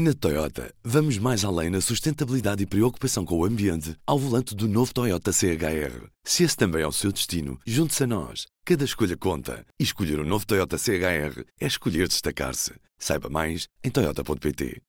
Na 0.00 0.14
Toyota, 0.14 0.72
vamos 0.84 1.18
mais 1.18 1.44
além 1.44 1.70
na 1.70 1.80
sustentabilidade 1.80 2.62
e 2.62 2.66
preocupação 2.66 3.24
com 3.24 3.36
o 3.36 3.44
ambiente 3.44 3.96
ao 4.06 4.16
volante 4.16 4.54
do 4.54 4.68
novo 4.68 4.94
Toyota 4.94 5.32
CHR. 5.32 6.06
Se 6.22 6.44
esse 6.44 6.56
também 6.56 6.82
é 6.82 6.86
o 6.86 6.92
seu 6.92 7.10
destino, 7.10 7.58
junte-se 7.66 8.04
a 8.04 8.06
nós. 8.06 8.46
Cada 8.64 8.84
escolha 8.84 9.16
conta. 9.16 9.66
E 9.76 9.82
escolher 9.82 10.20
o 10.20 10.22
um 10.22 10.24
novo 10.24 10.46
Toyota 10.46 10.78
CHR 10.78 11.42
é 11.60 11.66
escolher 11.66 12.06
destacar-se. 12.06 12.74
Saiba 12.96 13.28
mais 13.28 13.66
em 13.82 13.90
Toyota.pt. 13.90 14.80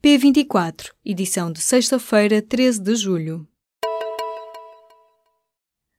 P24, 0.00 0.92
edição 1.04 1.50
de 1.50 1.60
sexta-feira, 1.60 2.40
13 2.40 2.80
de 2.80 2.94
julho. 2.94 3.48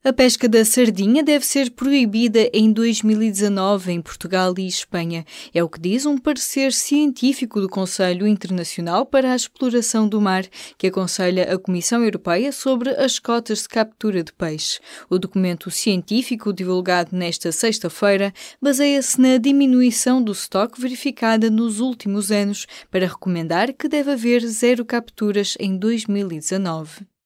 A 0.08 0.14
pesca 0.14 0.48
da 0.48 0.64
sardinha 0.64 1.22
deve 1.22 1.46
ser 1.46 1.70
proibida 1.70 2.50
em 2.54 2.72
2019 2.72 3.92
em 3.92 4.02
Portugal 4.02 4.54
e 4.58 4.66
Espanha. 4.66 5.26
É 5.54 5.62
o 5.62 5.68
que 5.68 5.82
diz 5.82 6.06
um 6.06 6.18
parecer 6.18 6.72
científico 6.72 7.60
do 7.60 7.68
Conselho 7.68 8.26
Internacional 8.26 9.06
para 9.06 9.34
a 9.34 9.36
Exploração 9.36 10.08
do 10.08 10.22
Mar, 10.22 10.46
que 10.78 10.88
aconselha 10.88 11.54
a 11.54 11.60
Comissão 11.60 12.02
Europeia 12.02 12.54
sobre 12.54 12.92
as 12.92 13.20
cotas 13.20 13.64
de 13.64 13.68
captura 13.68 14.24
de 14.24 14.32
peixe. 14.32 14.80
O 15.10 15.20
documento 15.20 15.70
científico 15.70 16.54
divulgado 16.54 17.14
nesta 17.14 17.52
sexta-feira 17.52 18.34
baseia-se 18.62 19.20
na 19.20 19.38
diminuição 19.38 20.24
do 20.24 20.32
estoque 20.32 20.80
verificada 20.80 21.50
nos 21.50 21.82
últimos 21.82 22.32
anos 22.32 22.66
para 22.90 23.08
recomendar 23.08 23.74
que 23.74 23.90
deve 23.90 24.12
haver 24.12 24.40
zero 24.48 24.86
capturas 24.86 25.58
em 25.60 25.78
2019. 25.78 27.17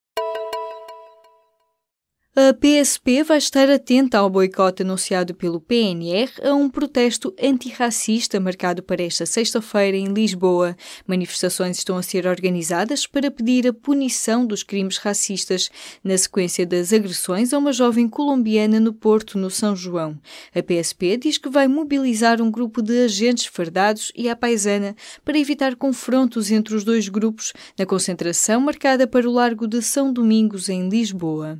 A 2.34 2.54
PSP 2.54 3.24
vai 3.24 3.40
estar 3.40 3.70
atenta 3.70 4.18
ao 4.18 4.30
boicote 4.30 4.84
anunciado 4.84 5.36
pelo 5.36 5.60
PNR 5.60 6.32
a 6.42 6.54
um 6.54 6.70
protesto 6.70 7.36
antirracista 7.38 8.40
marcado 8.40 8.82
para 8.82 9.04
esta 9.04 9.26
sexta-feira 9.26 9.98
em 9.98 10.06
Lisboa. 10.06 10.78
Manifestações 11.06 11.78
estão 11.78 11.98
a 11.98 12.02
ser 12.02 12.26
organizadas 12.26 13.06
para 13.06 13.30
pedir 13.30 13.68
a 13.68 13.74
punição 13.74 14.46
dos 14.46 14.64
crimes 14.64 14.98
racistas 14.98 15.70
na 16.02 16.18
sequência 16.18 16.66
das 16.66 16.94
agressões 16.94 17.52
a 17.52 17.58
uma 17.58 17.74
jovem 17.74 18.08
colombiana 18.08 18.80
no 18.80 18.94
Porto, 18.94 19.38
no 19.38 19.50
São 19.50 19.76
João. 19.76 20.18
A 20.56 20.64
PSP 20.64 21.18
diz 21.18 21.38
que 21.38 21.50
vai 21.50 21.68
mobilizar 21.68 22.42
um 22.42 22.50
grupo 22.50 22.82
de 22.82 23.04
agentes 23.04 23.48
fardados 23.48 24.10
e 24.16 24.30
a 24.30 24.38
paisana 24.38 24.96
para 25.26 25.38
evitar 25.38 25.76
confrontos 25.76 26.50
entre 26.50 26.76
os 26.76 26.86
dois 26.86 27.10
grupos 27.10 27.52
na 27.78 27.86
concentração 27.86 28.62
marcada 28.62 29.06
para 29.06 29.30
o 29.30 29.34
Largo 29.34 29.68
de 29.68 29.82
São 29.82 30.14
Domingos, 30.14 30.70
em 30.70 30.88
Lisboa. 30.88 31.60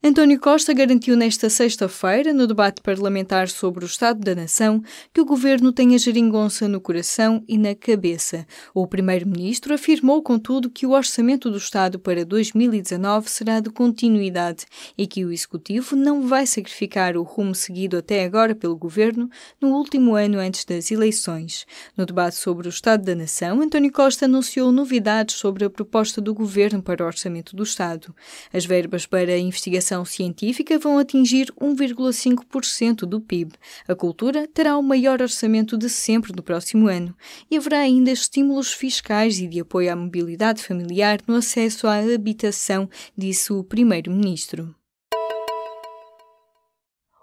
António 0.00 0.38
Costa 0.38 0.72
garantiu 0.72 1.16
nesta 1.16 1.50
sexta-feira, 1.50 2.32
no 2.32 2.46
debate 2.46 2.80
parlamentar 2.80 3.48
sobre 3.48 3.84
o 3.84 3.86
Estado 3.86 4.20
da 4.20 4.32
Nação, 4.32 4.80
que 5.12 5.20
o 5.20 5.24
governo 5.24 5.72
tem 5.72 5.92
a 5.92 5.98
geringonça 5.98 6.68
no 6.68 6.80
coração 6.80 7.42
e 7.48 7.58
na 7.58 7.74
cabeça. 7.74 8.46
O 8.72 8.86
primeiro-ministro 8.86 9.74
afirmou, 9.74 10.22
contudo, 10.22 10.70
que 10.70 10.86
o 10.86 10.92
orçamento 10.92 11.50
do 11.50 11.58
Estado 11.58 11.98
para 11.98 12.24
2019 12.24 13.28
será 13.28 13.58
de 13.58 13.70
continuidade 13.70 14.66
e 14.96 15.04
que 15.04 15.24
o 15.24 15.32
executivo 15.32 15.96
não 15.96 16.28
vai 16.28 16.46
sacrificar 16.46 17.16
o 17.16 17.24
rumo 17.24 17.52
seguido 17.52 17.96
até 17.96 18.22
agora 18.22 18.54
pelo 18.54 18.76
governo 18.76 19.28
no 19.60 19.70
último 19.70 20.14
ano 20.14 20.38
antes 20.38 20.64
das 20.64 20.92
eleições. 20.92 21.66
No 21.96 22.06
debate 22.06 22.36
sobre 22.36 22.68
o 22.68 22.70
Estado 22.70 23.02
da 23.04 23.16
Nação, 23.16 23.60
António 23.60 23.90
Costa 23.90 24.26
anunciou 24.26 24.70
novidades 24.70 25.34
sobre 25.34 25.64
a 25.64 25.70
proposta 25.70 26.20
do 26.20 26.32
governo 26.32 26.80
para 26.80 27.02
o 27.02 27.06
orçamento 27.08 27.56
do 27.56 27.64
Estado. 27.64 28.14
As 28.52 28.64
verbas 28.64 29.04
para 29.04 29.32
a 29.32 29.38
investigação 29.38 29.87
investigação 29.88 30.04
científica 30.04 30.78
vão 30.78 30.98
atingir 30.98 31.52
1,5% 31.60 33.00
do 33.00 33.20
PIB. 33.20 33.52
A 33.86 33.94
cultura 33.94 34.46
terá 34.46 34.76
o 34.76 34.82
maior 34.82 35.22
orçamento 35.22 35.78
de 35.78 35.88
sempre 35.88 36.32
no 36.34 36.42
próximo 36.42 36.88
ano 36.88 37.14
e 37.50 37.56
haverá 37.56 37.78
ainda 37.78 38.10
estímulos 38.10 38.72
fiscais 38.72 39.38
e 39.38 39.46
de 39.46 39.60
apoio 39.60 39.92
à 39.92 39.96
mobilidade 39.96 40.62
familiar 40.62 41.20
no 41.26 41.36
acesso 41.36 41.86
à 41.86 41.98
habitação, 41.98 42.88
disse 43.16 43.52
o 43.52 43.64
primeiro-ministro. 43.64 44.74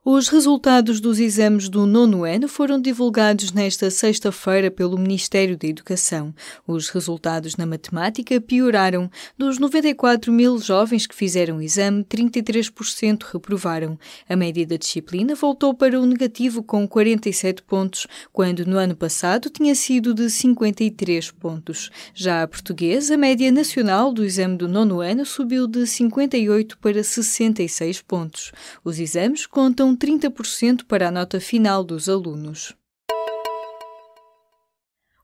Os 0.08 0.28
resultados 0.28 1.02
dos 1.02 1.18
exames 1.18 1.68
do 1.68 1.88
nono 1.88 2.26
ano 2.26 2.48
foram 2.48 2.80
divulgados 2.80 3.52
nesta 3.52 3.90
sexta-feira 3.90 4.70
pelo 4.70 5.00
Ministério 5.00 5.58
da 5.58 5.68
Educação. 5.68 6.32
Os 6.68 6.90
resultados 6.90 7.56
na 7.56 7.66
matemática 7.66 8.40
pioraram. 8.40 9.10
Dos 9.36 9.58
94 9.58 10.32
mil 10.32 10.60
jovens 10.60 11.08
que 11.08 11.16
fizeram 11.16 11.58
o 11.58 11.62
exame, 11.62 12.04
33% 12.04 13.24
reprovaram. 13.34 13.98
A 14.30 14.36
média 14.36 14.64
da 14.68 14.78
disciplina 14.78 15.34
voltou 15.34 15.74
para 15.74 16.00
o 16.00 16.06
negativo 16.06 16.62
com 16.62 16.88
47 16.88 17.64
pontos, 17.64 18.06
quando 18.32 18.64
no 18.64 18.78
ano 18.78 18.96
passado 18.96 19.50
tinha 19.50 19.74
sido 19.74 20.14
de 20.14 20.30
53 20.30 21.32
pontos. 21.32 21.90
Já 22.14 22.44
a 22.44 22.48
portuguesa, 22.48 23.16
a 23.16 23.18
média 23.18 23.52
nacional 23.52 24.14
do 24.14 24.24
exame 24.24 24.56
do 24.56 24.68
nono 24.68 25.02
ano 25.02 25.26
subiu 25.26 25.66
de 25.66 25.88
58 25.88 26.78
para 26.78 27.04
66 27.04 28.04
pontos. 28.04 28.52
Os 28.84 29.00
exames 29.00 29.48
contam 29.48 29.95
30% 29.96 30.86
para 30.86 31.08
a 31.08 31.12
nota 31.12 31.40
final 31.40 31.84
dos 31.84 32.08
alunos. 32.10 32.76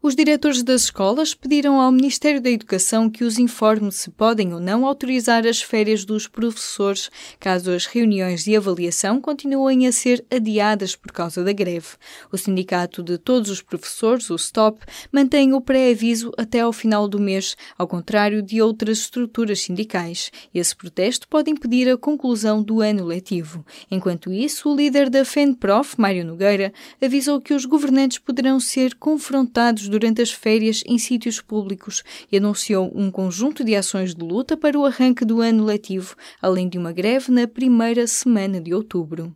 Os 0.03 0.15
diretores 0.15 0.63
das 0.63 0.85
escolas 0.85 1.35
pediram 1.35 1.79
ao 1.79 1.91
Ministério 1.91 2.41
da 2.41 2.49
Educação 2.49 3.07
que 3.07 3.23
os 3.23 3.37
informe 3.37 3.91
se 3.91 4.09
podem 4.09 4.51
ou 4.51 4.59
não 4.59 4.83
autorizar 4.83 5.45
as 5.45 5.61
férias 5.61 6.03
dos 6.03 6.27
professores, 6.27 7.11
caso 7.39 7.69
as 7.69 7.85
reuniões 7.85 8.43
de 8.43 8.55
avaliação 8.55 9.21
continuem 9.21 9.85
a 9.85 9.91
ser 9.91 10.25
adiadas 10.31 10.95
por 10.95 11.11
causa 11.11 11.43
da 11.43 11.53
greve. 11.53 11.89
O 12.31 12.37
Sindicato 12.37 13.03
de 13.03 13.19
Todos 13.19 13.51
os 13.51 13.61
Professores, 13.61 14.31
o 14.31 14.37
STOP, 14.39 14.83
mantém 15.11 15.53
o 15.53 15.61
pré-aviso 15.61 16.31
até 16.35 16.61
ao 16.61 16.73
final 16.73 17.07
do 17.07 17.19
mês, 17.19 17.55
ao 17.77 17.87
contrário 17.87 18.41
de 18.41 18.59
outras 18.59 18.97
estruturas 18.97 19.61
sindicais. 19.61 20.31
Esse 20.51 20.75
protesto 20.75 21.27
pode 21.27 21.51
impedir 21.51 21.87
a 21.87 21.95
conclusão 21.95 22.63
do 22.63 22.81
ano 22.81 23.05
letivo. 23.05 23.63
Enquanto 23.91 24.33
isso, 24.33 24.67
o 24.67 24.75
líder 24.75 25.11
da 25.11 25.23
FENPROF, 25.23 26.01
Mário 26.01 26.25
Nogueira, 26.25 26.73
avisou 26.99 27.39
que 27.39 27.53
os 27.53 27.65
governantes 27.65 28.17
poderão 28.17 28.59
ser 28.59 28.95
confrontados 28.95 29.90
durante 29.91 30.21
as 30.21 30.31
férias 30.31 30.83
em 30.87 30.97
sítios 30.97 31.41
públicos 31.41 32.01
e 32.31 32.37
anunciou 32.37 32.91
um 32.95 33.11
conjunto 33.11 33.63
de 33.63 33.75
ações 33.75 34.15
de 34.15 34.23
luta 34.23 34.57
para 34.57 34.79
o 34.79 34.85
arranque 34.85 35.25
do 35.25 35.41
ano 35.41 35.65
letivo, 35.65 36.15
além 36.41 36.67
de 36.67 36.77
uma 36.77 36.91
greve 36.91 37.31
na 37.31 37.47
primeira 37.47 38.07
semana 38.07 38.59
de 38.59 38.73
outubro. 38.73 39.35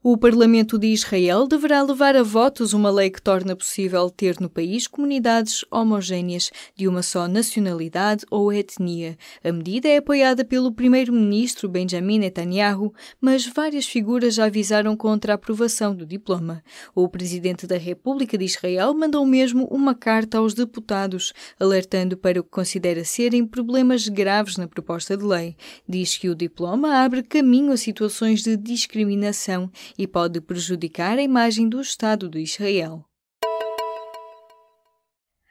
O 0.00 0.16
Parlamento 0.16 0.78
de 0.78 0.86
Israel 0.86 1.48
deverá 1.48 1.82
levar 1.82 2.14
a 2.14 2.22
votos 2.22 2.72
uma 2.72 2.88
lei 2.88 3.10
que 3.10 3.20
torna 3.20 3.56
possível 3.56 4.08
ter 4.08 4.38
no 4.38 4.48
país 4.48 4.86
comunidades 4.86 5.64
homogêneas 5.72 6.52
de 6.76 6.86
uma 6.86 7.02
só 7.02 7.26
nacionalidade 7.26 8.24
ou 8.30 8.52
etnia. 8.52 9.18
A 9.42 9.50
medida 9.50 9.88
é 9.88 9.96
apoiada 9.96 10.44
pelo 10.44 10.70
primeiro-ministro 10.70 11.68
Benjamin 11.68 12.20
Netanyahu, 12.20 12.94
mas 13.20 13.44
várias 13.44 13.86
figuras 13.86 14.36
já 14.36 14.44
avisaram 14.44 14.96
contra 14.96 15.32
a 15.32 15.34
aprovação 15.34 15.96
do 15.96 16.06
diploma. 16.06 16.62
O 16.94 17.08
presidente 17.08 17.66
da 17.66 17.76
República 17.76 18.38
de 18.38 18.44
Israel 18.44 18.94
mandou 18.94 19.26
mesmo 19.26 19.64
uma 19.64 19.96
carta 19.96 20.38
aos 20.38 20.54
deputados, 20.54 21.32
alertando 21.58 22.16
para 22.16 22.38
o 22.38 22.44
que 22.44 22.50
considera 22.50 23.04
serem 23.04 23.44
problemas 23.44 24.06
graves 24.06 24.58
na 24.58 24.68
proposta 24.68 25.16
de 25.16 25.24
lei. 25.24 25.56
Diz 25.88 26.16
que 26.16 26.28
o 26.28 26.36
diploma 26.36 26.98
abre 27.02 27.20
caminho 27.20 27.72
a 27.72 27.76
situações 27.76 28.44
de 28.44 28.56
discriminação 28.56 29.68
e 29.96 30.06
pode 30.06 30.40
prejudicar 30.40 31.18
a 31.18 31.22
imagem 31.22 31.68
do 31.68 31.80
Estado 31.80 32.28
de 32.28 32.40
Israel. 32.40 33.07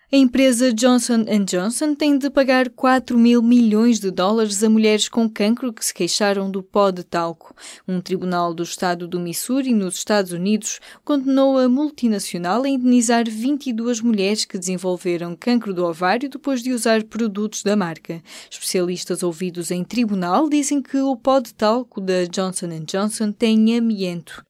A 0.09 0.15
empresa 0.15 0.73
Johnson 0.73 1.25
Johnson 1.45 1.93
tem 1.93 2.17
de 2.17 2.29
pagar 2.29 2.69
4 2.69 3.17
mil 3.17 3.41
milhões 3.41 3.99
de 3.99 4.09
dólares 4.09 4.63
a 4.63 4.69
mulheres 4.69 5.09
com 5.09 5.29
cancro 5.29 5.73
que 5.73 5.85
se 5.85 5.93
queixaram 5.93 6.49
do 6.49 6.63
pó 6.63 6.91
de 6.91 7.03
talco. 7.03 7.53
Um 7.85 7.99
tribunal 7.99 8.53
do 8.53 8.63
estado 8.63 9.05
do 9.05 9.19
Missouri, 9.19 9.73
nos 9.73 9.95
Estados 9.95 10.31
Unidos, 10.31 10.79
condenou 11.03 11.57
a 11.57 11.67
multinacional 11.67 12.63
a 12.63 12.69
indenizar 12.69 13.29
22 13.29 13.99
mulheres 13.99 14.45
que 14.45 14.57
desenvolveram 14.57 15.35
cancro 15.35 15.73
do 15.73 15.83
ovário 15.83 16.29
depois 16.29 16.63
de 16.63 16.71
usar 16.71 17.03
produtos 17.03 17.61
da 17.61 17.75
marca. 17.75 18.23
Especialistas 18.49 19.23
ouvidos 19.23 19.71
em 19.71 19.83
tribunal 19.83 20.47
dizem 20.47 20.81
que 20.81 20.99
o 21.01 21.17
pó 21.17 21.41
de 21.41 21.53
talco 21.53 21.99
da 21.99 22.23
Johnson 22.23 22.69
Johnson 22.85 23.33
tem 23.33 23.77
amianto 23.77 24.46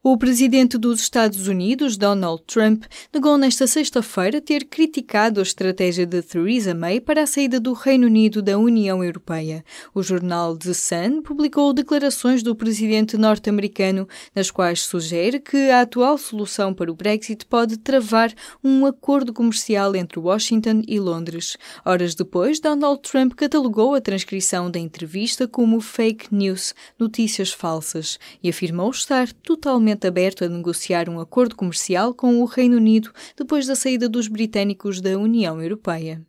O 0.00 0.16
presidente 0.16 0.78
dos 0.78 1.00
Estados 1.00 1.48
Unidos, 1.48 1.96
Donald 1.96 2.44
Trump, 2.46 2.84
negou 3.12 3.36
nesta 3.36 3.66
sexta-feira 3.66 4.40
ter 4.40 4.64
criticado 4.64 5.40
a 5.40 5.42
estratégia 5.42 6.06
de 6.06 6.22
Theresa 6.22 6.72
May 6.72 7.00
para 7.00 7.24
a 7.24 7.26
saída 7.26 7.58
do 7.58 7.72
Reino 7.72 8.06
Unido 8.06 8.40
da 8.40 8.56
União 8.56 9.02
Europeia. 9.02 9.64
O 9.92 10.00
jornal 10.00 10.56
The 10.56 10.72
Sun 10.72 11.22
publicou 11.22 11.72
declarações 11.72 12.44
do 12.44 12.54
presidente 12.54 13.16
norte-americano, 13.16 14.06
nas 14.32 14.52
quais 14.52 14.82
sugere 14.82 15.40
que 15.40 15.68
a 15.68 15.80
atual 15.80 16.16
solução 16.16 16.72
para 16.72 16.92
o 16.92 16.94
Brexit 16.94 17.44
pode 17.44 17.76
travar 17.76 18.32
um 18.62 18.86
acordo 18.86 19.32
comercial 19.32 19.96
entre 19.96 20.20
Washington 20.20 20.80
e 20.86 21.00
Londres. 21.00 21.56
Horas 21.84 22.14
depois, 22.14 22.60
Donald 22.60 23.02
Trump 23.02 23.34
catalogou 23.34 23.96
a 23.96 24.00
transcrição 24.00 24.70
da 24.70 24.78
entrevista 24.78 25.48
como 25.48 25.80
fake 25.80 26.32
news, 26.32 26.72
notícias 26.96 27.50
falsas, 27.50 28.16
e 28.40 28.48
afirmou 28.48 28.90
estar 28.90 29.32
totalmente 29.32 29.87
aberto 30.06 30.44
a 30.44 30.48
negociar 30.48 31.08
um 31.08 31.20
acordo 31.20 31.56
comercial 31.56 32.12
com 32.12 32.40
o 32.40 32.44
Reino 32.44 32.76
Unido 32.76 33.12
depois 33.36 33.66
da 33.66 33.74
saída 33.74 34.08
dos 34.08 34.28
britânicos 34.28 35.00
da 35.00 35.18
União 35.18 35.62
Europeia. 35.62 36.24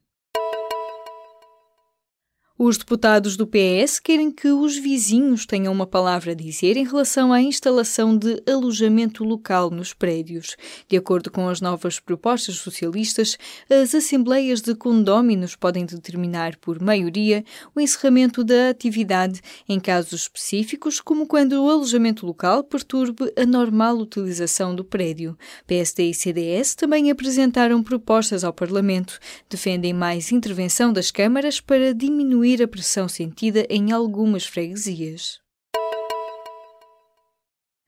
Os 2.62 2.78
deputados 2.78 3.38
do 3.38 3.48
PS 3.48 4.00
querem 4.00 4.30
que 4.30 4.50
os 4.50 4.76
vizinhos 4.78 5.46
tenham 5.46 5.72
uma 5.72 5.88
palavra 5.88 6.34
a 6.34 6.36
dizer 6.36 6.76
em 6.76 6.84
relação 6.84 7.32
à 7.32 7.42
instalação 7.42 8.18
de 8.18 8.44
alojamento 8.46 9.24
local 9.24 9.70
nos 9.70 9.94
prédios. 9.94 10.58
De 10.86 10.98
acordo 10.98 11.32
com 11.32 11.48
as 11.48 11.62
novas 11.62 12.02
propostas 12.02 12.56
socialistas, 12.56 13.38
as 13.70 13.96
assembleias 13.96 14.60
de 14.60 14.76
condóminos 14.76 15.56
podem 15.56 15.86
determinar 15.86 16.58
por 16.58 16.82
maioria 16.82 17.46
o 17.74 17.80
encerramento 17.80 18.44
da 18.44 18.72
atividade 18.72 19.40
em 19.66 19.80
casos 19.80 20.24
específicos, 20.24 21.00
como 21.00 21.26
quando 21.26 21.54
o 21.54 21.70
alojamento 21.70 22.26
local 22.26 22.62
perturbe 22.62 23.32
a 23.38 23.46
normal 23.46 23.98
utilização 24.00 24.76
do 24.76 24.84
prédio. 24.84 25.38
PSD 25.66 26.10
e 26.10 26.14
CDS 26.14 26.76
também 26.76 27.10
apresentaram 27.10 27.82
propostas 27.82 28.44
ao 28.44 28.52
Parlamento. 28.52 29.18
Defendem 29.50 29.94
mais 29.94 30.34
intervenção 30.34 30.92
das 30.92 31.10
câmaras 31.10 31.62
para 31.62 31.94
diminuir 31.94 32.49
diminuir 32.50 32.64
a 32.64 32.68
pressão 32.68 33.08
sentida 33.08 33.66
em 33.70 33.92
algumas 33.92 34.46
freguesias. 34.46 35.40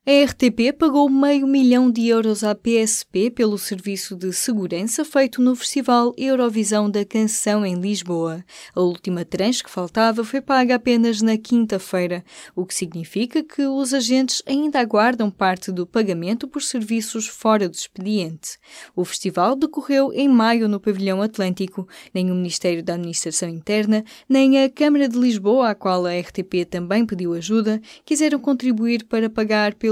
A 0.04 0.24
RTP 0.24 0.76
pagou 0.76 1.08
meio 1.08 1.46
milhão 1.46 1.88
de 1.88 2.08
euros 2.08 2.42
à 2.42 2.56
PSP 2.56 3.30
pelo 3.30 3.56
serviço 3.56 4.16
de 4.16 4.32
segurança 4.32 5.04
feito 5.04 5.40
no 5.40 5.54
Festival 5.54 6.12
Eurovisão 6.18 6.90
da 6.90 7.04
Canção 7.04 7.64
em 7.64 7.76
Lisboa. 7.76 8.44
A 8.74 8.80
última 8.80 9.24
tranche 9.24 9.62
que 9.62 9.70
faltava 9.70 10.24
foi 10.24 10.40
paga 10.40 10.74
apenas 10.74 11.22
na 11.22 11.38
quinta-feira, 11.38 12.24
o 12.52 12.66
que 12.66 12.74
significa 12.74 13.44
que 13.44 13.64
os 13.64 13.94
agentes 13.94 14.42
ainda 14.44 14.80
aguardam 14.80 15.30
parte 15.30 15.70
do 15.70 15.86
pagamento 15.86 16.48
por 16.48 16.62
serviços 16.62 17.28
fora 17.28 17.68
do 17.68 17.76
expediente. 17.76 18.58
O 18.96 19.04
festival 19.04 19.54
decorreu 19.54 20.12
em 20.12 20.28
maio 20.28 20.68
no 20.68 20.80
Pavilhão 20.80 21.22
Atlântico. 21.22 21.86
Nem 22.12 22.28
o 22.28 22.34
Ministério 22.34 22.82
da 22.82 22.94
Administração 22.94 23.48
Interna, 23.48 24.04
nem 24.28 24.64
a 24.64 24.68
Câmara 24.68 25.08
de 25.08 25.16
Lisboa, 25.16 25.68
à 25.68 25.76
qual 25.76 26.04
a 26.06 26.18
RTP 26.18 26.64
também 26.68 27.06
pediu 27.06 27.34
ajuda, 27.34 27.80
quiseram 28.04 28.40
contribuir 28.40 29.04
para 29.04 29.30
pagar 29.30 29.74
pelo 29.74 29.91